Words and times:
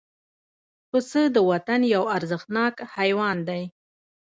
پسه 0.89 1.21
د 1.35 1.37
وطن 1.49 1.81
یو 1.95 2.03
ارزښتناک 2.15 2.75
حیوان 2.95 3.37
دی. 3.47 3.63